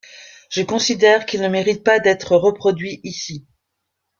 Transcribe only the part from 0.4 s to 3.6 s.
Je considère qu'il ne mérite pas d'être reproduit ici.